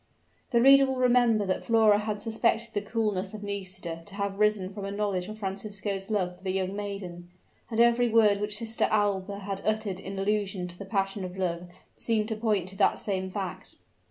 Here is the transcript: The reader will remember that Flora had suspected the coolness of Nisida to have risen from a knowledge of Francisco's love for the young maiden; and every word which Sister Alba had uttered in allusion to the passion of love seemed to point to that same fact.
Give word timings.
The 0.49 0.59
reader 0.63 0.87
will 0.87 0.97
remember 0.99 1.45
that 1.45 1.63
Flora 1.63 1.99
had 1.99 2.23
suspected 2.23 2.73
the 2.73 2.81
coolness 2.81 3.35
of 3.35 3.43
Nisida 3.43 4.01
to 4.07 4.15
have 4.15 4.39
risen 4.39 4.73
from 4.73 4.83
a 4.83 4.89
knowledge 4.91 5.27
of 5.27 5.37
Francisco's 5.37 6.09
love 6.09 6.37
for 6.39 6.43
the 6.43 6.51
young 6.53 6.75
maiden; 6.75 7.29
and 7.69 7.79
every 7.79 8.09
word 8.09 8.41
which 8.41 8.57
Sister 8.57 8.85
Alba 8.85 9.37
had 9.41 9.61
uttered 9.63 9.99
in 9.99 10.17
allusion 10.17 10.67
to 10.69 10.75
the 10.79 10.85
passion 10.85 11.23
of 11.23 11.37
love 11.37 11.67
seemed 11.97 12.29
to 12.29 12.35
point 12.35 12.67
to 12.69 12.75
that 12.77 12.97
same 12.97 13.29
fact. 13.29 13.77